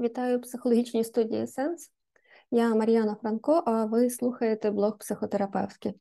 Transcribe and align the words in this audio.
Вітаю 0.00 0.40
психологічній 0.40 1.04
студії 1.04 1.46
Сенс. 1.46 1.90
Я 2.50 2.74
Мар'яна 2.74 3.14
Франко, 3.14 3.62
а 3.66 3.84
ви 3.84 4.10
слухаєте 4.10 4.70
блог 4.70 4.98
психотерапевтки. 4.98 5.94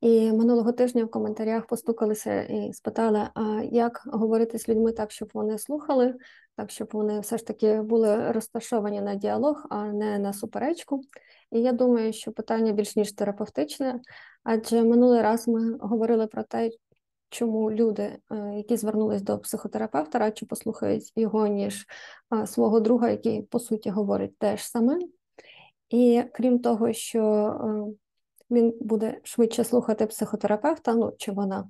І 0.00 0.32
минулого 0.32 0.72
тижня 0.72 1.04
в 1.04 1.10
коментарях 1.10 1.66
постукалися 1.66 2.42
і 2.42 2.72
спитали, 2.72 3.28
а 3.34 3.62
як 3.72 4.02
говорити 4.06 4.58
з 4.58 4.68
людьми 4.68 4.92
так, 4.92 5.10
щоб 5.12 5.30
вони 5.34 5.58
слухали, 5.58 6.14
так, 6.56 6.70
щоб 6.70 6.88
вони 6.92 7.20
все 7.20 7.38
ж 7.38 7.46
таки 7.46 7.82
були 7.82 8.32
розташовані 8.32 9.00
на 9.00 9.14
діалог, 9.14 9.66
а 9.70 9.84
не 9.84 10.18
на 10.18 10.32
суперечку. 10.32 11.00
І 11.50 11.60
я 11.60 11.72
думаю, 11.72 12.12
що 12.12 12.32
питання 12.32 12.72
більш 12.72 12.96
ніж 12.96 13.12
терапевтичне, 13.12 14.00
адже 14.44 14.82
минулий 14.82 15.22
раз 15.22 15.48
ми 15.48 15.78
говорили 15.78 16.26
про 16.26 16.42
те, 16.42 16.70
чому 17.34 17.70
люди, 17.70 18.02
е, 18.30 18.36
які 18.56 18.76
звернулись 18.76 19.22
до 19.22 19.38
психотерапевта, 19.38 20.18
радше 20.18 20.46
послухають 20.46 21.12
його, 21.16 21.46
ніж 21.46 21.86
е, 22.34 22.46
свого 22.46 22.80
друга, 22.80 23.10
який 23.10 23.42
по 23.42 23.58
суті 23.58 23.90
говорить 23.90 24.38
те 24.38 24.56
ж 24.56 24.68
саме. 24.68 24.98
І 25.90 26.22
крім 26.34 26.58
того, 26.58 26.92
що 26.92 27.20
е, 27.20 27.94
він 28.50 28.78
буде 28.80 29.20
швидше 29.22 29.64
слухати 29.64 30.06
психотерапевта, 30.06 30.94
ну 30.94 31.14
чи 31.18 31.32
вона. 31.32 31.68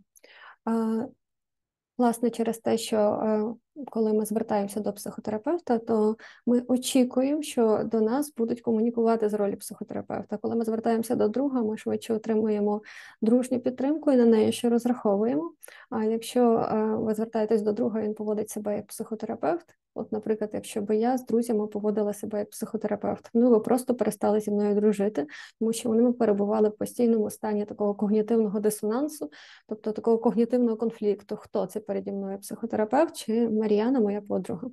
Власне, 1.99 2.31
через 2.31 2.59
те, 2.59 2.79
що 2.79 3.57
коли 3.87 4.13
ми 4.13 4.25
звертаємося 4.25 4.81
до 4.81 4.93
психотерапевта, 4.93 5.79
то 5.79 6.17
ми 6.47 6.63
очікуємо, 6.69 7.43
що 7.43 7.81
до 7.85 8.01
нас 8.01 8.35
будуть 8.37 8.61
комунікувати 8.61 9.29
з 9.29 9.35
ролі 9.35 9.57
психотерапевта. 9.57 10.37
Коли 10.37 10.57
ми 10.57 10.65
звертаємося 10.65 11.15
до 11.15 11.29
друга, 11.29 11.63
ми 11.63 11.77
швидше 11.77 12.15
отримуємо 12.15 12.83
дружню 13.23 13.61
підтримку 13.61 14.13
і 14.13 14.17
на 14.17 14.25
неї 14.25 14.53
ще 14.53 14.69
розраховуємо. 14.69 15.53
А 15.91 16.05
якщо 16.05 16.69
ви 17.01 17.15
звертаєтесь 17.15 17.63
до 17.63 17.73
друга, 17.73 18.01
він 18.01 18.15
поводить 18.15 18.51
себе 18.51 18.77
як 18.77 18.87
психотерапевт. 18.87 19.67
От, 19.95 20.13
наприклад, 20.13 20.51
якщо 20.53 20.83
би 20.83 20.97
я 20.97 21.19
з 21.19 21.27
друзями 21.27 21.67
поводила 21.67 22.13
себе 22.13 22.39
як 22.39 22.51
психотерапевт, 22.51 23.31
ну 23.35 23.51
ви 23.51 23.61
просто 23.61 23.95
перестали 23.95 24.41
зі 24.41 24.51
мною 24.51 24.75
дружити, 24.75 25.27
тому 25.59 25.73
що 25.73 25.89
вони 25.89 26.13
перебували 26.13 26.69
в 26.69 26.77
постійному 26.77 27.31
стані 27.31 27.65
такого 27.65 27.95
когнітивного 27.95 28.61
дисонансу, 28.61 29.31
тобто 29.69 29.93
такого 29.93 30.19
когнітивного 30.19 30.77
конфлікту, 30.77 31.37
хто 31.37 31.67
це 31.67 31.81
переді 31.81 32.13
мною 32.13 32.39
психотерапевт 32.39 33.17
чи 33.17 33.49
Мар'яна, 33.49 34.01
моя 34.01 34.21
подруга. 34.21 34.69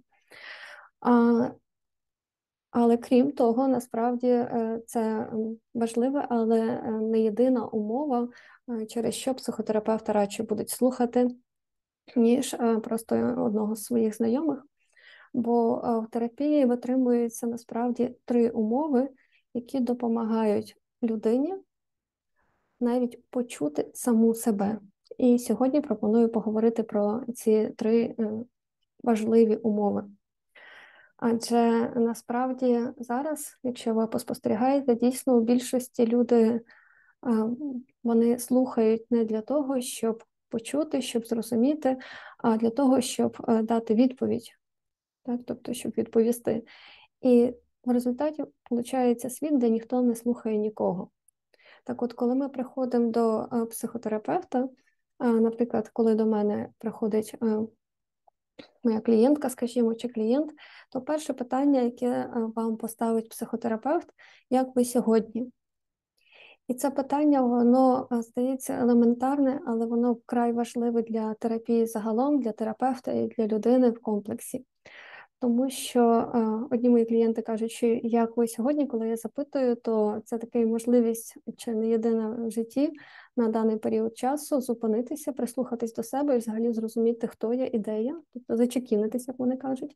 А, 1.00 1.50
Але 2.72 2.98
крім 2.98 3.32
того, 3.32 3.68
насправді 3.68 4.28
е, 4.28 4.82
це 4.88 5.32
важливе, 5.74 6.28
але 6.30 6.60
е, 6.60 6.92
не 6.92 7.20
єдина 7.20 7.66
умова, 7.66 8.30
е, 8.70 8.86
через 8.86 9.16
що 9.16 9.34
психотерапевта 9.34 10.14
радше 10.14 10.44
будуть 10.44 10.70
слухати, 10.70 11.28
ніж 12.16 12.56
просто 12.84 13.16
одного 13.16 13.76
з 13.76 13.84
своїх 13.84 14.16
знайомих. 14.16 14.66
Бо 15.34 15.76
в 16.08 16.12
терапії 16.12 16.66
витримуються 16.66 17.48
насправді 17.48 18.16
три 18.26 18.50
умови, 18.50 19.10
які 19.54 19.80
допомагають 19.80 20.78
людині 21.04 21.56
навіть 22.80 23.24
почути 23.30 23.92
саму 23.94 24.34
себе. 24.34 24.80
І 25.18 25.40
сьогодні 25.40 25.82
пропоную 25.82 26.30
поговорити 26.30 26.84
про 26.84 27.22
ці 27.36 27.70
три 27.78 28.16
важливі 29.04 29.56
умови. 29.56 30.04
Адже 31.18 31.94
насправді 31.96 32.82
зараз, 32.98 33.58
якщо 33.64 33.94
ви 33.94 34.08
поспостерігаєте, 34.08 34.96
дійсно 34.96 35.38
у 35.38 35.42
більшості 35.42 36.08
люди 36.08 36.62
вони 38.04 38.40
слухають 38.40 39.12
не 39.12 39.26
для 39.26 39.42
того, 39.42 39.82
щоб 39.82 40.24
почути, 40.50 41.02
щоб 41.02 41.28
зрозуміти, 41.28 41.98
а 42.38 42.58
для 42.58 42.70
того, 42.70 43.02
щоб 43.02 43.38
дати 43.64 43.96
відповідь, 43.96 44.52
так? 45.24 45.40
тобто, 45.48 45.74
щоб 45.74 45.92
відповісти. 45.92 46.64
І 47.22 47.54
в 47.86 47.92
результаті 47.92 48.44
виходить 48.70 49.34
світ, 49.34 49.58
де 49.58 49.70
ніхто 49.70 50.02
не 50.02 50.16
слухає 50.16 50.58
нікого. 50.58 51.10
Так 51.84 52.02
от, 52.02 52.14
коли 52.14 52.36
ми 52.36 52.50
приходимо 52.50 53.12
до 53.12 53.48
психотерапевта, 53.70 54.70
наприклад, 55.20 55.90
коли 55.94 56.16
до 56.16 56.26
мене 56.26 56.70
приходить 56.78 57.36
моя 58.84 59.02
клієнтка, 59.02 59.50
скажімо, 59.50 59.96
чи 59.96 60.08
клієнт, 60.08 60.52
то 60.90 61.02
перше 61.02 61.34
питання, 61.34 61.82
яке 61.82 62.08
е, 62.08 62.32
вам 62.56 62.78
поставить 62.78 63.30
психотерапевт, 63.30 64.08
як 64.50 64.76
ви 64.76 64.86
сьогодні? 64.86 65.52
І 66.68 66.74
це 66.74 66.90
питання, 66.90 67.42
воно 67.42 68.08
е, 68.12 68.22
здається 68.22 68.74
елементарне, 68.74 69.62
але 69.68 69.86
воно 69.86 70.14
вкрай 70.14 70.54
важливе 70.54 71.02
для 71.02 71.34
терапії 71.34 71.86
загалом, 71.86 72.40
для 72.40 72.52
терапевта 72.52 73.12
і 73.12 73.28
для 73.28 73.48
людини 73.48 73.90
в 73.90 74.02
комплексі. 74.02 74.66
Тому 75.42 75.70
що 75.70 76.02
е, 76.02 76.68
одні 76.72 76.90
мої 76.90 77.06
клієнти 77.06 77.42
кажуть, 77.42 77.72
що 77.72 77.88
як 78.04 78.38
ви 78.38 78.48
сьогодні, 78.48 78.88
коли 78.88 79.08
я 79.08 79.18
запитую, 79.18 79.76
то 79.76 80.22
це 80.26 80.38
така 80.38 80.60
можливість 80.60 81.38
чи 81.58 81.72
не 81.72 81.88
єдина 81.88 82.30
в 82.48 82.52
житті 82.52 82.92
на 83.38 83.48
даний 83.48 83.78
період 83.78 84.18
часу 84.18 84.62
зупинитися, 84.62 85.32
прислухатись 85.32 85.94
до 85.94 86.04
себе 86.04 86.36
і 86.36 86.38
взагалі 86.38 86.74
зрозуміти, 86.74 87.28
хто 87.28 87.54
я 87.54 87.70
і 87.74 87.80
де 87.80 88.04
я, 88.04 88.22
тобто 88.34 88.58
зачекінитися, 88.58 89.26
як 89.32 89.40
вони 89.40 89.58
кажуть. 89.58 89.96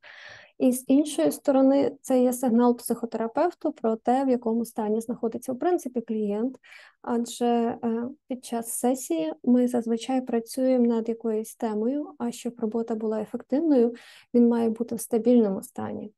І 0.57 0.71
з 0.71 0.83
іншої 0.87 1.31
сторони, 1.31 1.97
це 2.01 2.21
є 2.21 2.33
сигнал 2.33 2.77
психотерапевту 2.77 3.71
про 3.71 3.95
те, 3.95 4.25
в 4.25 4.29
якому 4.29 4.65
стані 4.65 5.01
знаходиться 5.01 5.53
в 5.53 5.59
принципі 5.59 6.01
клієнт. 6.01 6.57
Адже 7.01 7.45
е, 7.45 7.79
під 8.27 8.45
час 8.45 8.71
сесії 8.71 9.33
ми 9.43 9.67
зазвичай 9.67 10.21
працюємо 10.21 10.85
над 10.85 11.09
якоюсь 11.09 11.55
темою, 11.55 12.13
а 12.17 12.31
щоб 12.31 12.59
робота 12.59 12.95
була 12.95 13.21
ефективною, 13.21 13.93
він 14.33 14.47
має 14.47 14.69
бути 14.69 14.95
в 14.95 15.01
стабільному 15.01 15.61
стані. 15.61 16.11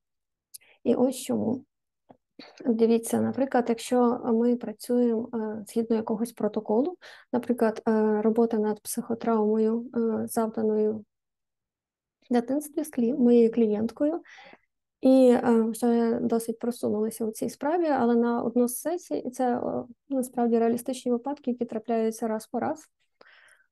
І 0.83 0.95
ось 0.95 1.15
чому. 1.15 1.65
Дивіться, 2.65 3.21
наприклад, 3.21 3.65
якщо 3.69 4.21
ми 4.25 4.55
працюємо 4.55 5.29
е, 5.33 5.63
згідно 5.67 5.95
якогось 5.95 6.31
протоколу, 6.31 6.97
наприклад, 7.33 7.81
е, 7.87 8.21
робота 8.21 8.57
над 8.57 8.81
психотравмою, 8.81 9.89
е, 9.95 10.27
завданою 10.27 11.05
дитинстві 12.29 12.83
з 12.83 12.97
моєю 12.97 13.51
клієнткою, 13.51 14.21
і 15.01 15.37
вже 15.43 16.19
досить 16.21 16.59
просунулися 16.59 17.25
у 17.25 17.31
цій 17.31 17.49
справі, 17.49 17.87
але 17.87 18.15
на 18.15 18.43
одну 18.43 18.67
з 18.67 18.77
сесій, 18.77 19.29
це 19.29 19.61
насправді 20.09 20.59
реалістичні 20.59 21.11
випадки, 21.11 21.51
які 21.51 21.65
трапляються 21.65 22.27
раз 22.27 22.47
по 22.47 22.59
раз. 22.59 22.89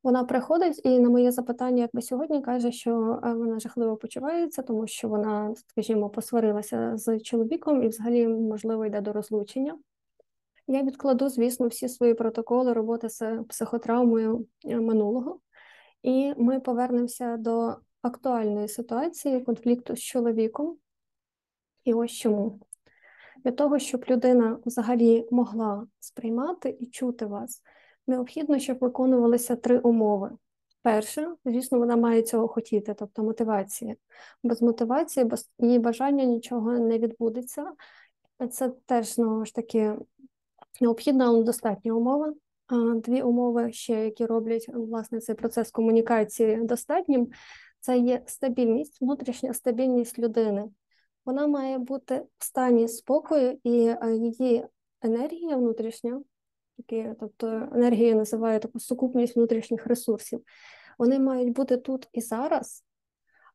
Вона 0.05 0.23
приходить 0.23 0.81
і 0.83 0.99
на 0.99 1.09
моє 1.09 1.31
запитання, 1.31 1.81
як 1.81 1.89
би 1.93 2.01
сьогодні, 2.01 2.41
каже, 2.41 2.71
що 2.71 3.19
е, 3.23 3.33
вона 3.33 3.59
жахливо 3.59 3.97
почувається, 3.97 4.61
тому 4.61 4.87
що 4.87 5.07
вона, 5.07 5.55
скажімо, 5.55 6.09
посварилася 6.09 6.97
з 6.97 7.19
чоловіком 7.19 7.83
і, 7.83 7.87
взагалі, 7.87 8.27
можливо, 8.27 8.85
йде 8.85 9.01
до 9.01 9.13
розлучення. 9.13 9.77
Я 10.67 10.83
відкладу, 10.83 11.29
звісно, 11.29 11.67
всі 11.67 11.89
свої 11.89 12.13
протоколи 12.13 12.73
роботи 12.73 13.09
з 13.09 13.43
психотравмою 13.49 14.47
е, 14.65 14.75
минулого, 14.75 15.39
і 16.03 16.33
ми 16.37 16.59
повернемося 16.59 17.37
до 17.37 17.75
актуальної 18.01 18.67
ситуації 18.67 19.41
конфлікту 19.41 19.95
з 19.95 19.99
чоловіком. 19.99 20.77
І 21.83 21.93
ось 21.93 22.11
чому. 22.11 22.59
Для 23.43 23.51
того, 23.51 23.79
щоб 23.79 24.05
людина 24.09 24.59
взагалі 24.65 25.27
могла 25.31 25.87
сприймати 25.99 26.77
і 26.79 26.85
чути 26.85 27.25
вас 27.25 27.61
необхідно, 28.07 28.59
щоб 28.59 28.77
виконувалися 28.81 29.55
три 29.55 29.79
умови. 29.79 30.31
Перше, 30.81 31.35
звісно, 31.45 31.79
вона 31.79 31.95
має 31.95 32.21
цього 32.21 32.47
хотіти, 32.47 32.93
тобто 32.93 33.23
мотивація. 33.23 33.95
Без 34.43 34.61
мотивації, 34.61 35.23
без 35.23 35.49
її 35.59 35.79
бажання 35.79 36.23
нічого 36.23 36.71
не 36.71 36.99
відбудеться. 36.99 37.71
Це 38.51 38.69
теж 38.85 39.13
знову 39.13 39.45
ж 39.45 39.55
таки 39.55 39.95
необхідна, 40.81 41.25
але 41.25 41.43
достатня 41.43 41.93
умова. 41.93 42.33
Дві 42.95 43.21
умови 43.21 43.71
ще, 43.71 44.05
які 44.05 44.25
роблять 44.25 44.69
власне 44.73 45.19
цей 45.19 45.35
процес 45.35 45.71
комунікації 45.71 46.55
достатнім, 46.55 47.27
це 47.79 47.97
є 47.97 48.23
стабільність, 48.25 49.01
внутрішня 49.01 49.53
стабільність 49.53 50.19
людини. 50.19 50.69
Вона 51.25 51.47
має 51.47 51.77
бути 51.77 52.25
в 52.37 52.45
стані 52.45 52.87
спокою, 52.87 53.59
і 53.63 53.95
її 54.19 54.65
енергія 55.01 55.57
внутрішня 55.57 56.21
такі, 56.77 57.09
тобто 57.19 57.69
енергія 57.75 58.15
називає 58.15 58.59
таку 58.59 58.79
сукупність 58.79 59.35
внутрішніх 59.35 59.87
ресурсів. 59.87 60.41
Вони 60.99 61.19
мають 61.19 61.53
бути 61.53 61.77
тут 61.77 62.09
і 62.13 62.21
зараз, 62.21 62.83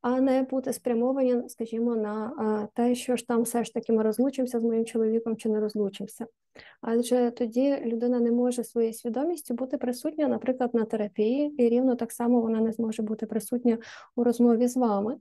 а 0.03 0.21
не 0.21 0.43
бути 0.43 0.73
спрямовані, 0.73 1.49
скажімо, 1.49 1.97
на 1.97 2.69
те, 2.75 2.95
що 2.95 3.17
ж 3.17 3.27
там 3.27 3.43
все 3.43 3.65
ж 3.65 3.75
таки 3.75 3.93
ми 3.93 4.03
розлучимося 4.03 4.61
з 4.61 4.65
моїм 4.65 4.85
чоловіком 4.85 5.37
чи 5.37 5.49
не 5.49 5.61
розлучимося. 5.61 6.27
Адже 6.81 7.31
тоді 7.31 7.77
людина 7.85 8.21
не 8.21 8.33
може 8.33 8.65
своєю 8.65 8.93
свідомістю 8.93 9.55
бути 9.55 9.79
присутня, 9.79 10.29
наприклад, 10.29 10.75
на 10.75 10.85
терапії, 10.85 11.55
і 11.65 11.69
рівно 11.69 11.97
так 11.97 12.13
само 12.13 12.41
вона 12.41 12.61
не 12.61 12.73
зможе 12.73 13.03
бути 13.03 13.27
присутня 13.27 13.79
у 14.17 14.25
розмові 14.25 14.69
з 14.69 14.77
вами. 14.77 15.17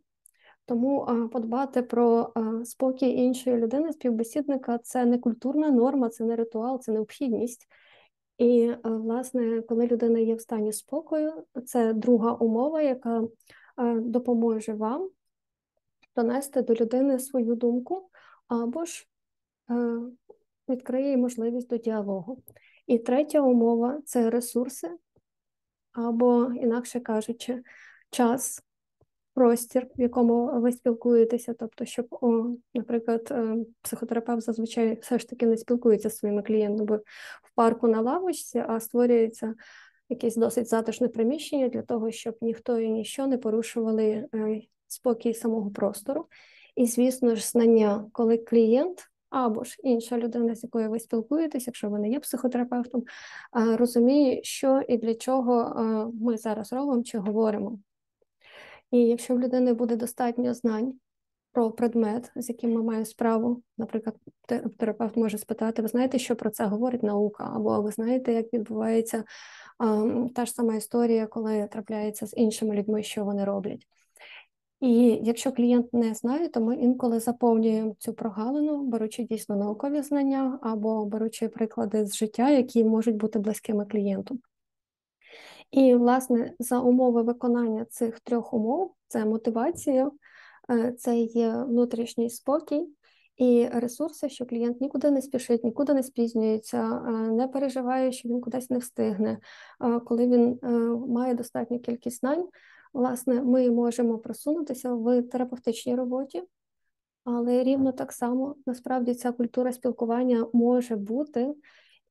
Тому 0.65 1.29
подбати 1.33 1.81
про 1.81 2.33
спокій 2.63 3.09
іншої 3.09 3.57
людини, 3.57 3.93
співбесідника 3.93 4.77
це 4.77 5.05
не 5.05 5.17
культурна 5.17 5.71
норма, 5.71 6.09
це 6.09 6.23
не 6.23 6.35
ритуал, 6.35 6.81
це 6.81 6.91
необхідність. 6.91 7.67
І, 8.39 8.61
е, 8.61 8.79
власне, 8.83 9.61
коли 9.61 9.87
людина 9.87 10.19
є 10.19 10.35
в 10.35 10.41
стані 10.41 10.73
спокою, 10.73 11.43
це 11.65 11.93
друга 11.93 12.33
умова, 12.33 12.81
яка 12.81 13.21
е, 13.21 13.27
допоможе 13.99 14.73
вам 14.73 15.09
донести 16.15 16.61
до 16.61 16.73
людини 16.73 17.19
свою 17.19 17.55
думку, 17.55 18.09
або 18.47 18.85
ж 18.85 19.07
е, 19.69 19.73
відкриє 20.69 21.17
можливість 21.17 21.69
до 21.69 21.77
діалогу. 21.77 22.43
І 22.87 22.99
третя 22.99 23.41
умова 23.41 24.01
це 24.05 24.29
ресурси, 24.29 24.89
або, 25.91 26.53
інакше 26.53 26.99
кажучи, 26.99 27.63
час, 28.09 28.63
простір, 29.33 29.87
в 29.97 30.01
якому 30.01 30.61
ви 30.61 30.71
спілкуєтеся. 30.71 31.53
Тобто, 31.53 31.85
щоб, 31.85 32.07
о, 32.11 32.45
наприклад, 32.73 33.27
е, 33.31 33.55
психотерапевт 33.81 34.41
зазвичай 34.41 34.99
все 35.01 35.19
ж 35.19 35.29
таки 35.29 35.45
не 35.45 35.57
спілкується 35.57 36.09
зі 36.09 36.15
своїми 36.15 36.41
клієнтами 36.41 36.97
в 37.43 37.55
парку 37.55 37.87
на 37.87 38.01
лавочці, 38.01 38.63
а 38.67 38.79
створюється 38.79 39.55
якесь 40.09 40.35
досить 40.35 40.67
затишне 40.67 41.07
приміщення 41.07 41.67
для 41.67 41.81
того, 41.81 42.11
щоб 42.11 42.37
ніхто 42.41 42.79
і 42.79 42.89
ніщо 42.89 43.27
не 43.27 43.37
порушували 43.37 44.27
е, 44.33 44.61
спокій 44.87 45.33
самого 45.33 45.71
простору. 45.71 46.25
І, 46.75 46.85
звісно 46.85 47.35
ж, 47.35 47.47
знання, 47.47 48.05
коли 48.11 48.37
клієнт 48.37 49.09
або 49.29 49.63
ж 49.63 49.75
інша 49.83 50.17
людина, 50.17 50.55
з 50.55 50.63
якою 50.63 50.89
ви 50.89 50.99
спілкуєтесь, 50.99 51.67
якщо 51.67 51.89
ви 51.89 51.99
не 51.99 52.09
є 52.09 52.19
психотерапевтом, 52.19 53.03
розуміє, 53.53 54.43
що 54.43 54.81
і 54.87 54.97
для 54.97 55.15
чого 55.15 56.11
ми 56.21 56.37
зараз 56.37 56.73
робимо 56.73 57.03
чи 57.03 57.17
говоримо. 57.17 57.79
І 58.91 58.97
якщо 58.99 59.35
в 59.35 59.39
людини 59.39 59.73
буде 59.73 59.95
достатньо 59.95 60.53
знань 60.53 60.93
про 61.51 61.71
предмет, 61.71 62.31
з 62.35 62.49
яким 62.49 62.73
ми 62.73 62.83
маємо 62.83 63.05
справу, 63.05 63.61
наприклад, 63.77 64.15
терапевт 64.77 65.17
може 65.17 65.37
спитати: 65.37 65.81
ви 65.81 65.87
знаєте, 65.87 66.19
що 66.19 66.35
про 66.35 66.49
це 66.49 66.65
говорить 66.65 67.03
наука, 67.03 67.51
або 67.55 67.81
ви 67.81 67.91
знаєте, 67.91 68.33
як 68.33 68.53
відбувається 68.53 69.23
та 70.35 70.45
ж 70.45 70.51
сама 70.51 70.75
історія, 70.75 71.27
коли 71.27 71.67
трапляється 71.71 72.27
з 72.27 72.33
іншими 72.37 72.75
людьми, 72.75 73.03
що 73.03 73.25
вони 73.25 73.45
роблять. 73.45 73.87
І 74.79 75.19
якщо 75.23 75.51
клієнт 75.51 75.93
не 75.93 76.13
знає, 76.13 76.47
то 76.47 76.61
ми 76.61 76.75
інколи 76.75 77.19
заповнюємо 77.19 77.95
цю 77.99 78.13
прогалину, 78.13 78.83
беручи 78.83 79.23
дійсно 79.23 79.55
наукові 79.55 80.01
знання 80.01 80.59
або 80.61 81.05
беручи 81.05 81.47
приклади 81.47 82.05
з 82.05 82.15
життя, 82.15 82.49
які 82.49 82.83
можуть 82.83 83.15
бути 83.15 83.39
близькими 83.39 83.85
клієнту. 83.85 84.39
І, 85.71 85.95
власне, 85.95 86.53
за 86.59 86.79
умови 86.79 87.21
виконання 87.21 87.85
цих 87.85 88.19
трьох 88.19 88.53
умов: 88.53 88.93
це 89.07 89.25
мотивація, 89.25 90.11
е, 90.71 90.93
це 90.97 91.17
є 91.17 91.63
внутрішній 91.63 92.29
спокій 92.29 92.87
і 93.37 93.67
ресурси, 93.73 94.29
що 94.29 94.45
клієнт 94.45 94.81
нікуди 94.81 95.11
не 95.11 95.21
спішить, 95.21 95.63
нікуди 95.63 95.93
не 95.93 96.03
спізнюється, 96.03 97.03
е, 97.07 97.11
не 97.11 97.47
переживає, 97.47 98.11
що 98.11 98.29
він 98.29 98.41
кудись 98.41 98.69
не 98.69 98.77
встигне, 98.77 99.39
е, 99.81 99.99
коли 99.99 100.27
він 100.27 100.59
має 101.07 101.33
достатню 101.33 101.79
кількість 101.79 102.19
знань 102.19 102.47
власне, 102.93 103.41
ми 103.43 103.71
можемо 103.71 104.17
просунутися 104.17 104.93
в 104.93 105.21
терапевтичній 105.21 105.95
роботі, 105.95 106.43
але 107.23 107.63
рівно 107.63 107.91
так 107.91 108.11
само 108.11 108.55
насправді 108.65 109.13
ця 109.13 109.31
культура 109.31 109.73
спілкування 109.73 110.47
може 110.53 110.95
бути 110.95 111.53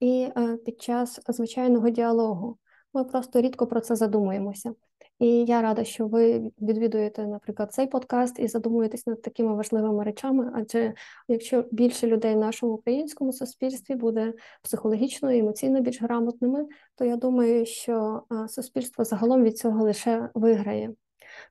і 0.00 0.28
е, 0.36 0.56
під 0.56 0.82
час 0.82 1.20
звичайного 1.28 1.90
діалогу. 1.90 2.58
Ми 2.94 3.04
просто 3.04 3.40
рідко 3.40 3.66
про 3.66 3.80
це 3.80 3.96
задумуємося. 3.96 4.74
І 5.18 5.44
я 5.44 5.62
рада, 5.62 5.84
що 5.84 6.06
ви 6.06 6.52
відвідуєте, 6.60 7.26
наприклад, 7.26 7.72
цей 7.72 7.86
подкаст 7.86 8.38
і 8.38 8.48
задумуєтесь 8.48 9.06
над 9.06 9.22
такими 9.22 9.54
важливими 9.54 10.04
речами. 10.04 10.52
Адже 10.54 10.94
якщо 11.28 11.64
більше 11.70 12.06
людей 12.06 12.34
в 12.34 12.38
нашому 12.38 12.72
українському 12.72 13.32
суспільстві 13.32 13.94
буде 13.94 14.34
психологічно 14.62 15.32
і 15.32 15.38
емоційно 15.38 15.80
більш 15.80 16.02
грамотними, 16.02 16.66
то 16.94 17.04
я 17.04 17.16
думаю, 17.16 17.66
що 17.66 18.22
суспільство 18.48 19.04
загалом 19.04 19.44
від 19.44 19.58
цього 19.58 19.84
лише 19.84 20.30
виграє. 20.34 20.94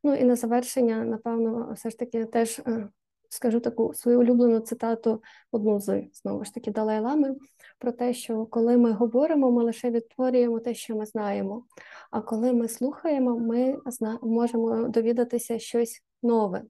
Ну 0.04 0.14
і 0.14 0.24
на 0.24 0.36
завершення, 0.36 1.04
напевно, 1.04 1.72
все 1.76 1.90
ж 1.90 2.00
таки 2.00 2.26
теж 2.26 2.60
е, 2.60 2.90
скажу 3.30 3.60
таку 3.60 3.94
свою 3.94 4.20
улюблену 4.20 4.60
цитату 4.60 5.24
одну 5.52 5.80
з 5.80 6.04
знову 6.14 6.46
ж 6.46 6.54
таки 6.54 6.72
Далай-Лами, 6.72 7.36
про 7.80 7.92
те, 7.92 8.14
що 8.14 8.46
коли 8.46 8.78
ми 8.78 8.92
говоримо, 8.92 9.52
ми 9.52 9.64
лише 9.64 9.92
відтворюємо 9.92 10.60
те, 10.60 10.74
що 10.74 10.96
ми 10.96 11.06
знаємо. 11.06 11.66
А 12.12 12.22
коли 12.22 12.54
ми 12.54 12.68
слухаємо, 12.68 13.40
ми 13.40 13.78
можемо 14.22 14.88
довідатися 14.88 15.60
щось 15.60 16.04
нове. 16.24 16.64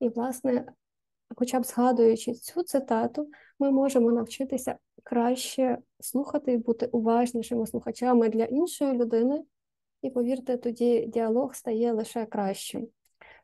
І, 0.00 0.08
власне, 0.08 0.72
хоча 1.36 1.60
б 1.60 1.64
згадуючи 1.64 2.32
цю 2.32 2.62
цитату, 2.62 3.28
ми 3.58 3.70
можемо 3.70 4.12
навчитися 4.12 4.78
краще 5.02 5.78
слухати 6.00 6.52
і 6.52 6.56
бути 6.56 6.86
уважнішими 6.86 7.66
слухачами 7.66 8.28
для 8.28 8.44
іншої 8.44 8.92
людини. 8.92 9.44
І 10.02 10.10
повірте, 10.10 10.56
тоді 10.56 11.06
діалог 11.06 11.54
стає 11.54 11.92
лише 11.92 12.26
кращим. 12.26 12.88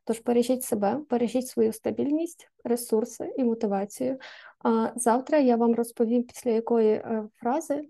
Тож 0.06 0.20
бережіть 0.20 0.64
себе, 0.64 1.00
бережіть 1.10 1.48
свою 1.48 1.72
стабільність, 1.72 2.50
ресурси 2.64 3.34
і 3.36 3.44
мотивацію. 3.44 4.18
А 4.64 4.90
завтра 4.96 5.38
я 5.38 5.56
вам 5.56 5.74
розповім, 5.74 6.22
після 6.22 6.50
якої 6.50 6.92
е, 6.92 7.28
фрази 7.34 7.88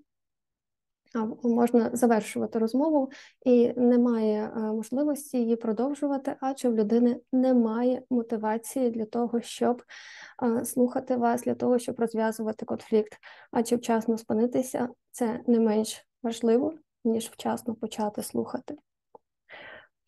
можна 1.42 1.90
завершувати 1.92 2.58
розмову, 2.58 3.10
і 3.44 3.72
немає 3.76 4.52
е, 4.56 4.60
можливості 4.60 5.38
її 5.38 5.56
продовжувати, 5.56 6.36
адже 6.40 6.68
в 6.68 6.74
людини 6.74 7.20
немає 7.32 8.02
мотивації 8.10 8.90
для 8.90 9.04
того, 9.04 9.40
щоб 9.40 9.82
е, 10.42 10.64
слухати 10.64 11.16
вас, 11.16 11.42
для 11.42 11.54
того, 11.54 11.78
щоб 11.78 12.00
розв'язувати 12.00 12.66
конфлікт. 12.66 13.12
Адже 13.50 13.76
вчасно 13.76 14.18
спинитися 14.18 14.88
це 15.10 15.40
не 15.46 15.60
менш 15.60 16.06
важливо, 16.22 16.74
ніж 17.04 17.28
вчасно 17.28 17.74
почати 17.74 18.22
слухати. 18.22 18.76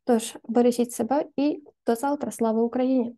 Тож 0.09 0.37
бережіть 0.49 0.93
себе 0.93 1.25
і 1.37 1.63
до 1.87 1.95
завтра. 1.95 2.31
Слава 2.31 2.63
Україні! 2.63 3.15